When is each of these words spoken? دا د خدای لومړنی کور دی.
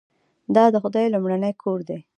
دا 0.55 0.63
د 0.73 0.75
خدای 0.83 1.05
لومړنی 1.13 1.53
کور 1.61 1.79
دی. 1.89 1.99